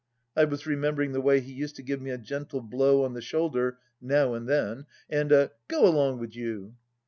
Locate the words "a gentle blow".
2.09-3.03